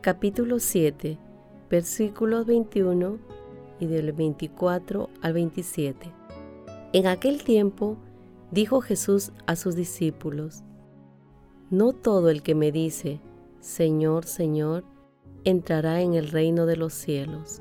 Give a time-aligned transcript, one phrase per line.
[0.00, 1.18] capítulo 7,
[1.68, 3.18] versículos 21
[3.80, 6.12] y del 24 al 27.
[6.92, 7.96] En aquel tiempo
[8.52, 10.62] dijo Jesús a sus discípulos,
[11.70, 13.20] No todo el que me dice,
[13.58, 14.84] Señor, Señor,
[15.42, 17.60] entrará en el reino de los cielos,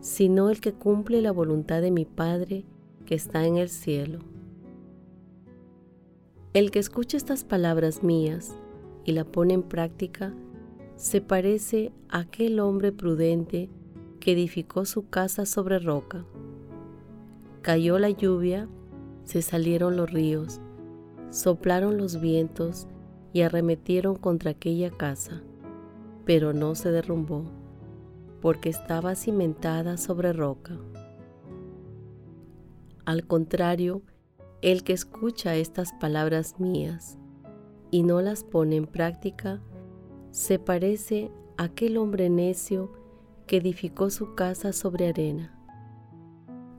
[0.00, 2.64] sino el que cumple la voluntad de mi Padre
[3.06, 4.18] que está en el cielo.
[6.52, 8.56] El que escucha estas palabras mías
[9.04, 10.34] y la pone en práctica,
[10.96, 13.68] se parece a aquel hombre prudente
[14.20, 16.24] que edificó su casa sobre roca.
[17.62, 18.68] Cayó la lluvia,
[19.24, 20.60] se salieron los ríos,
[21.30, 22.86] soplaron los vientos
[23.32, 25.42] y arremetieron contra aquella casa,
[26.24, 27.44] pero no se derrumbó,
[28.40, 30.78] porque estaba cimentada sobre roca.
[33.04, 34.02] Al contrario,
[34.62, 37.18] el que escucha estas palabras mías
[37.90, 39.60] y no las pone en práctica,
[40.34, 42.90] se parece a aquel hombre necio
[43.46, 45.56] que edificó su casa sobre arena.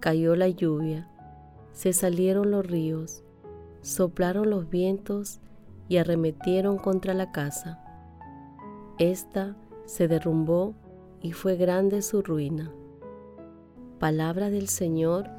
[0.00, 1.08] Cayó la lluvia,
[1.70, 3.22] se salieron los ríos,
[3.80, 5.40] soplaron los vientos
[5.88, 7.78] y arremetieron contra la casa.
[8.98, 10.74] Esta se derrumbó
[11.20, 12.72] y fue grande su ruina.
[14.00, 15.30] Palabra del Señor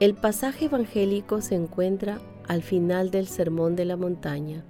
[0.00, 4.64] El pasaje evangélico se encuentra al final del Sermón de la Montaña,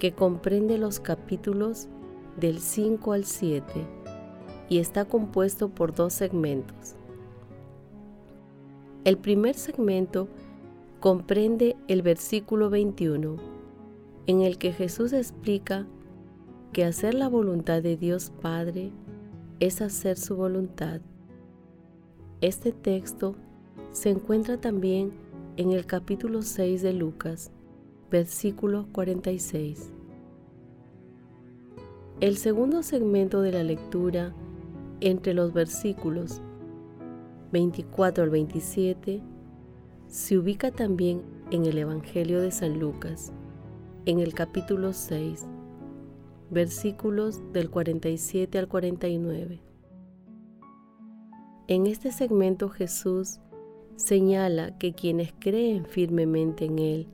[0.00, 1.86] que comprende los capítulos
[2.40, 3.64] del 5 al 7
[4.68, 6.96] y está compuesto por dos segmentos.
[9.04, 10.26] El primer segmento
[10.98, 13.36] comprende el versículo 21,
[14.26, 15.86] en el que Jesús explica
[16.72, 18.90] que hacer la voluntad de Dios Padre
[19.60, 21.00] es hacer su voluntad.
[22.40, 23.36] Este texto
[23.92, 25.12] se encuentra también
[25.56, 27.50] en el capítulo 6 de Lucas,
[28.10, 29.92] versículo 46.
[32.20, 34.34] El segundo segmento de la lectura,
[35.00, 36.40] entre los versículos
[37.52, 39.22] 24 al 27,
[40.06, 43.30] se ubica también en el Evangelio de San Lucas,
[44.06, 45.46] en el capítulo 6,
[46.50, 49.60] versículos del 47 al 49.
[51.68, 53.40] En este segmento Jesús
[53.96, 57.08] señala que quienes creen firmemente en Él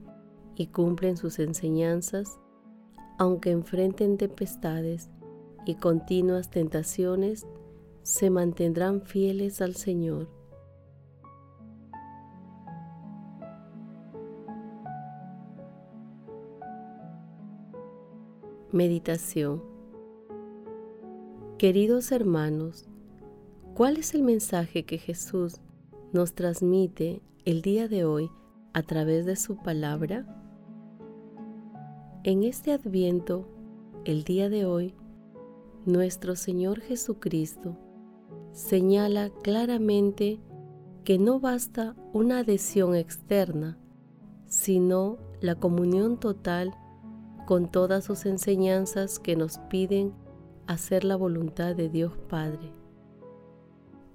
[0.57, 2.39] y cumplen sus enseñanzas,
[3.19, 5.11] aunque enfrenten tempestades
[5.67, 7.47] y continuas tentaciones,
[8.03, 10.29] se mantendrán fieles al Señor.
[18.71, 19.63] Meditación
[21.59, 22.87] Queridos hermanos,
[23.75, 25.61] ¿cuál es el mensaje que Jesús
[26.13, 28.31] nos transmite el día de hoy
[28.73, 30.27] a través de su palabra?
[32.25, 33.47] En este adviento,
[34.05, 34.95] el día de hoy,
[35.85, 37.77] nuestro Señor Jesucristo
[38.53, 40.41] señala claramente
[41.05, 43.79] que no basta una adhesión externa,
[44.47, 46.75] sino la comunión total
[47.47, 50.13] con todas sus enseñanzas que nos piden
[50.67, 52.73] hacer la voluntad de Dios Padre.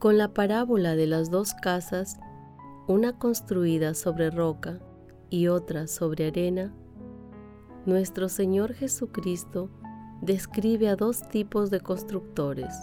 [0.04, 2.20] Con la parábola de las dos casas,
[2.90, 4.82] una construida sobre roca
[5.30, 6.74] y otra sobre arena,
[7.86, 9.70] nuestro Señor Jesucristo
[10.20, 12.76] describe a dos tipos de constructores,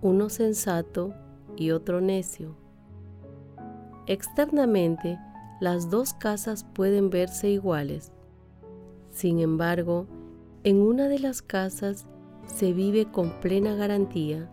[0.00, 1.12] uno sensato
[1.56, 2.56] y otro necio.
[4.06, 5.18] Externamente,
[5.60, 8.12] las dos casas pueden verse iguales.
[9.10, 10.06] Sin embargo,
[10.62, 12.06] en una de las casas
[12.44, 14.52] se vive con plena garantía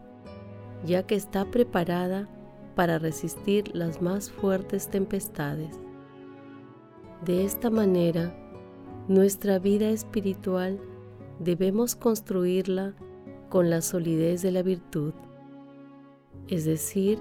[0.85, 2.27] ya que está preparada
[2.75, 5.79] para resistir las más fuertes tempestades.
[7.25, 8.35] De esta manera,
[9.07, 10.79] nuestra vida espiritual
[11.39, 12.95] debemos construirla
[13.49, 15.13] con la solidez de la virtud,
[16.47, 17.19] es decir,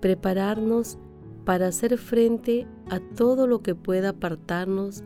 [0.00, 0.98] prepararnos
[1.44, 5.02] para hacer frente a todo lo que pueda apartarnos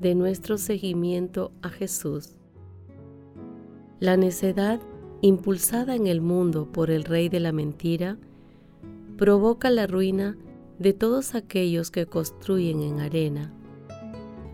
[0.00, 2.36] de nuestro seguimiento a Jesús.
[3.98, 4.80] La necedad,
[5.22, 8.16] impulsada en el mundo por el rey de la mentira,
[9.16, 10.36] provoca la ruina
[10.78, 13.52] de todos aquellos que construyen en arena,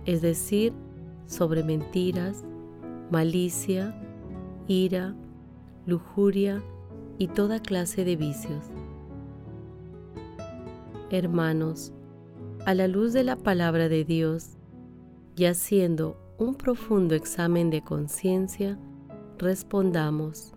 [0.06, 0.72] es decir,
[1.26, 2.44] sobre mentiras,
[3.10, 3.94] malicia,
[4.66, 5.14] ira,
[5.86, 6.62] lujuria
[7.18, 8.64] y toda clase de vicios.
[11.10, 11.92] Hermanos,
[12.64, 14.56] a la luz de la palabra de Dios
[15.36, 18.76] y haciendo un profundo examen de conciencia,
[19.38, 20.55] respondamos,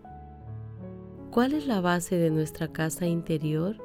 [1.31, 3.77] ¿cuál es la base de nuestra casa interior?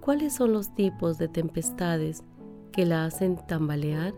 [0.00, 2.22] ¿Cuáles son los tipos de tempestades
[2.72, 4.14] que la hacen tambalear?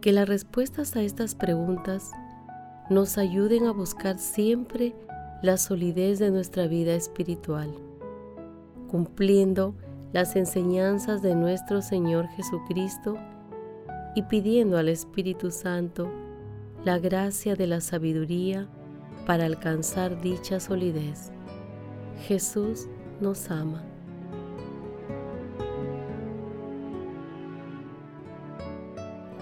[0.00, 2.12] Que las respuestas a estas preguntas
[2.88, 4.94] nos ayuden a buscar siempre
[5.42, 7.70] la solidez de nuestra vida espiritual,
[8.88, 9.74] cumpliendo
[10.12, 13.16] las enseñanzas de nuestro Señor Jesucristo
[14.14, 16.10] y pidiendo al Espíritu Santo
[16.84, 18.66] la gracia de la sabiduría
[19.26, 21.30] para alcanzar dicha solidez.
[22.26, 22.86] Jesús
[23.20, 23.82] nos ama.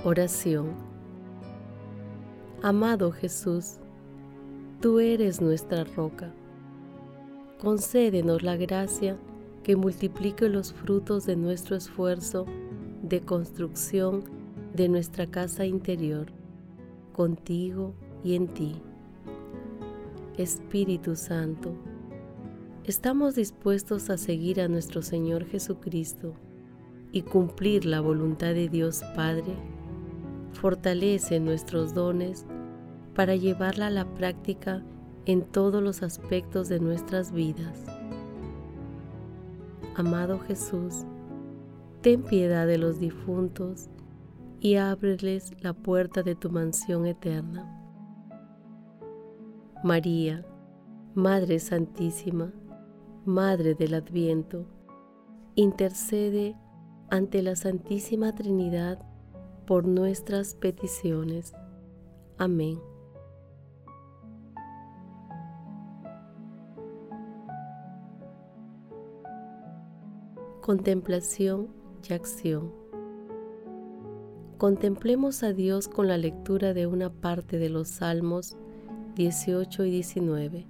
[0.04, 0.88] Oración
[2.60, 3.76] Amado Jesús,
[4.80, 6.32] tú eres nuestra roca.
[7.60, 9.16] Concédenos la gracia
[9.62, 12.46] que multiplique los frutos de nuestro esfuerzo
[13.02, 14.24] de construcción
[14.74, 16.26] de nuestra casa interior,
[17.18, 18.76] contigo y en ti.
[20.36, 21.74] Espíritu Santo,
[22.84, 26.34] estamos dispuestos a seguir a nuestro Señor Jesucristo
[27.10, 29.56] y cumplir la voluntad de Dios Padre.
[30.52, 32.46] Fortalece nuestros dones
[33.16, 34.84] para llevarla a la práctica
[35.26, 37.82] en todos los aspectos de nuestras vidas.
[39.96, 41.04] Amado Jesús,
[42.00, 43.88] ten piedad de los difuntos
[44.60, 47.74] y ábreles la puerta de tu mansión eterna.
[49.84, 50.44] María,
[51.14, 52.52] Madre Santísima,
[53.24, 54.66] Madre del Adviento,
[55.54, 56.56] intercede
[57.10, 58.98] ante la Santísima Trinidad
[59.66, 61.52] por nuestras peticiones.
[62.38, 62.80] Amén.
[70.60, 71.68] Contemplación
[72.08, 72.87] y acción.
[74.58, 78.56] Contemplemos a Dios con la lectura de una parte de los Salmos
[79.14, 80.66] 18 y 19.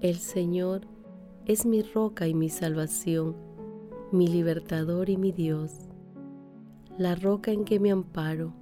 [0.00, 0.86] El Señor
[1.44, 3.36] es mi roca y mi salvación,
[4.12, 5.90] mi libertador y mi Dios,
[6.96, 8.54] la roca en que me amparo,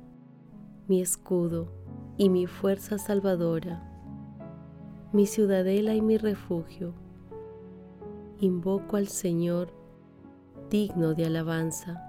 [0.88, 1.68] mi escudo
[2.16, 3.88] y mi fuerza salvadora,
[5.12, 6.92] mi ciudadela y mi refugio
[8.40, 9.72] invoco al Señor
[10.70, 12.07] digno de alabanza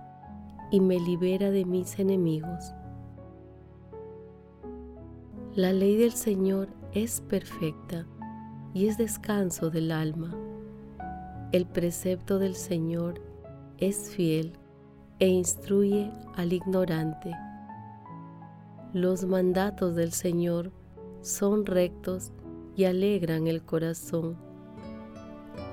[0.71, 2.73] y me libera de mis enemigos.
[5.55, 8.05] La ley del Señor es perfecta
[8.73, 10.35] y es descanso del alma.
[11.51, 13.21] El precepto del Señor
[13.77, 14.53] es fiel
[15.19, 17.31] e instruye al ignorante.
[18.93, 20.71] Los mandatos del Señor
[21.21, 22.31] son rectos
[22.75, 24.49] y alegran el corazón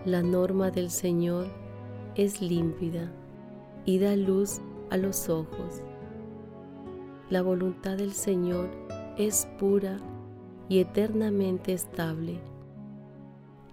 [0.07, 1.49] la norma del Señor
[2.15, 3.11] es límpida
[3.85, 4.61] y da luz
[4.91, 5.83] a los ojos.
[7.31, 8.69] La voluntad del Señor
[9.19, 9.99] es pura
[10.69, 12.41] y eternamente estable.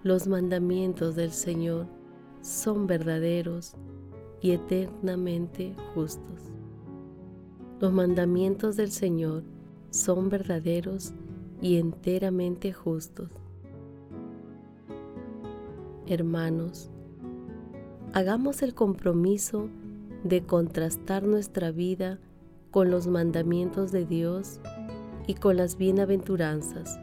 [0.02, 1.86] Los mandamientos del Señor
[2.40, 3.74] son verdaderos
[4.40, 6.52] y eternamente justos.
[7.80, 9.42] Los mandamientos del Señor
[9.90, 11.14] son verdaderos
[11.60, 13.30] y enteramente justos
[16.06, 16.90] hermanos,
[18.12, 19.68] hagamos el compromiso
[20.24, 22.18] de contrastar nuestra vida
[22.70, 24.58] con los mandamientos de Dios
[25.26, 26.98] y con las bienaventuranzas,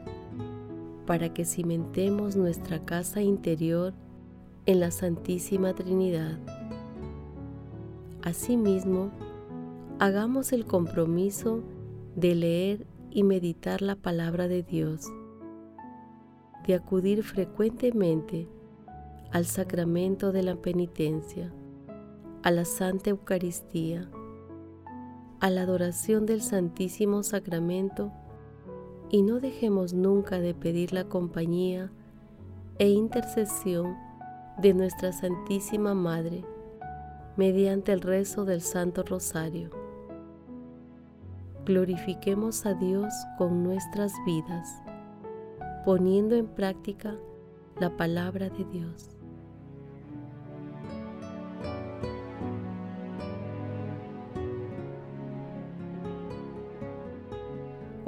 [1.05, 3.93] para que cimentemos nuestra casa interior
[4.65, 6.39] en la Santísima Trinidad.
[8.23, 9.11] Asimismo,
[9.99, 11.63] hagamos el compromiso
[12.15, 15.07] de leer y meditar la palabra de Dios,
[16.65, 18.47] de acudir frecuentemente
[19.31, 21.51] al sacramento de la penitencia,
[22.43, 24.09] a la Santa Eucaristía,
[25.39, 28.11] a la adoración del Santísimo Sacramento
[29.11, 31.91] y no dejemos nunca de pedir la compañía
[32.79, 33.95] e intercesión
[34.57, 36.43] de nuestra Santísima Madre,
[37.37, 39.69] mediante el rezo del Santo Rosario.
[41.65, 44.81] Glorifiquemos a Dios con nuestras vidas,
[45.85, 47.15] poniendo en práctica
[47.79, 49.20] la palabra de Dios.